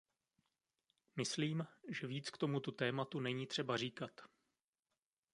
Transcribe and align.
Myslím, 1.15 1.67
že 1.89 2.07
víc 2.07 2.29
k 2.29 2.37
tomuto 2.37 2.71
tématu 2.71 3.19
není 3.19 3.47
třeba 3.47 3.77
říkat. 3.77 4.21